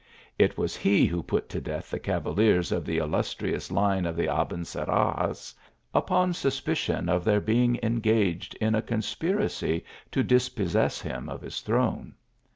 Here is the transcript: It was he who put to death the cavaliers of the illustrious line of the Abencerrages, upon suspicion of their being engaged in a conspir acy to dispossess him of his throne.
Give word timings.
It 0.39 0.57
was 0.57 0.75
he 0.75 1.05
who 1.05 1.21
put 1.21 1.47
to 1.49 1.61
death 1.61 1.91
the 1.91 1.99
cavaliers 1.99 2.71
of 2.71 2.87
the 2.87 2.97
illustrious 2.97 3.69
line 3.71 4.07
of 4.07 4.15
the 4.15 4.25
Abencerrages, 4.29 5.53
upon 5.93 6.33
suspicion 6.33 7.07
of 7.07 7.23
their 7.23 7.39
being 7.39 7.79
engaged 7.83 8.55
in 8.55 8.73
a 8.73 8.81
conspir 8.81 9.37
acy 9.37 9.83
to 10.09 10.23
dispossess 10.23 11.01
him 11.01 11.29
of 11.29 11.41
his 11.43 11.61
throne. 11.61 12.15